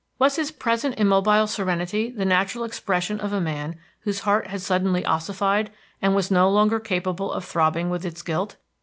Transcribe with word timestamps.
Was 0.17 0.35
his 0.37 0.49
present 0.49 0.97
immobile 0.97 1.45
serenity 1.45 2.09
the 2.09 2.25
natural 2.25 2.63
expression 2.63 3.19
of 3.19 3.31
a 3.33 3.39
man 3.39 3.75
whose 3.99 4.21
heart 4.21 4.47
had 4.47 4.61
suddenly 4.61 5.05
ossified, 5.05 5.69
and 6.01 6.15
was 6.15 6.31
no 6.31 6.49
longer 6.49 6.79
capable 6.79 7.31
of 7.31 7.45
throbbing 7.45 7.91
with 7.91 8.03
its 8.03 8.23
guilt? 8.23 8.55